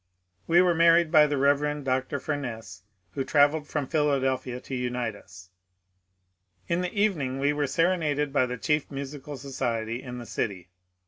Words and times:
We 0.47 0.63
were 0.63 0.73
married 0.73 1.11
by 1.11 1.27
the 1.27 1.37
Rev. 1.37 1.83
Dr. 1.83 2.19
Fumess, 2.19 2.81
who 3.11 3.23
travelled 3.23 3.67
from 3.67 3.85
Philadelphia 3.85 4.59
to 4.61 4.73
unite 4.73 5.15
us. 5.15 5.51
In 6.67 6.81
the 6.81 6.91
evening 6.99 7.37
we 7.37 7.53
were 7.53 7.67
serenaded 7.67 8.33
by 8.33 8.47
the 8.47 8.57
chief 8.57 8.89
musical 8.89 9.37
society 9.37 10.01
in 10.01 10.17
the 10.17 10.25
city. 10.25 10.69